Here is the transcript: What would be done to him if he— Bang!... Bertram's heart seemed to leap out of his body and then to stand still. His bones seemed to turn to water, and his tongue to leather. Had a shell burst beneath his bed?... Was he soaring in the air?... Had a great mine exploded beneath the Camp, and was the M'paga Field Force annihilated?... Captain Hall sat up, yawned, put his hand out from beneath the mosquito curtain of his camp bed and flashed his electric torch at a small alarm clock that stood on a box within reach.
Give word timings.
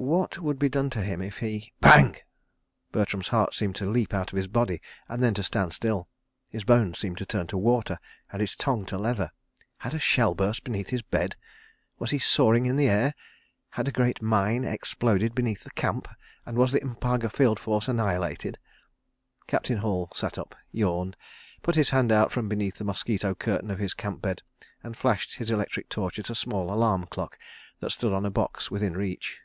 What 0.10 0.38
would 0.38 0.58
be 0.58 0.70
done 0.70 0.88
to 0.90 1.02
him 1.02 1.20
if 1.20 1.38
he— 1.38 1.72
Bang!... 1.82 2.16
Bertram's 2.90 3.28
heart 3.28 3.52
seemed 3.52 3.76
to 3.76 3.90
leap 3.90 4.14
out 4.14 4.32
of 4.32 4.36
his 4.38 4.46
body 4.46 4.80
and 5.10 5.22
then 5.22 5.34
to 5.34 5.42
stand 5.42 5.74
still. 5.74 6.08
His 6.50 6.64
bones 6.64 6.98
seemed 6.98 7.18
to 7.18 7.26
turn 7.26 7.48
to 7.48 7.58
water, 7.58 7.98
and 8.32 8.40
his 8.40 8.56
tongue 8.56 8.86
to 8.86 8.96
leather. 8.96 9.30
Had 9.78 9.92
a 9.92 9.98
shell 9.98 10.34
burst 10.34 10.64
beneath 10.64 10.88
his 10.88 11.02
bed?... 11.02 11.36
Was 11.98 12.12
he 12.12 12.18
soaring 12.18 12.64
in 12.64 12.76
the 12.76 12.88
air?... 12.88 13.12
Had 13.70 13.88
a 13.88 13.92
great 13.92 14.22
mine 14.22 14.64
exploded 14.64 15.34
beneath 15.34 15.64
the 15.64 15.70
Camp, 15.72 16.08
and 16.46 16.56
was 16.56 16.72
the 16.72 16.80
M'paga 16.80 17.28
Field 17.28 17.58
Force 17.58 17.86
annihilated?... 17.86 18.58
Captain 19.48 19.78
Hall 19.78 20.10
sat 20.14 20.38
up, 20.38 20.54
yawned, 20.70 21.14
put 21.62 21.74
his 21.74 21.90
hand 21.90 22.10
out 22.10 22.32
from 22.32 22.48
beneath 22.48 22.76
the 22.78 22.84
mosquito 22.84 23.34
curtain 23.34 23.70
of 23.70 23.80
his 23.80 23.92
camp 23.92 24.22
bed 24.22 24.40
and 24.82 24.96
flashed 24.96 25.34
his 25.34 25.50
electric 25.50 25.90
torch 25.90 26.18
at 26.18 26.30
a 26.30 26.34
small 26.34 26.72
alarm 26.72 27.04
clock 27.06 27.36
that 27.80 27.90
stood 27.92 28.14
on 28.14 28.24
a 28.24 28.30
box 28.30 28.70
within 28.70 28.94
reach. 28.96 29.40